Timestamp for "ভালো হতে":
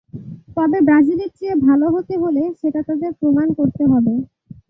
1.67-2.13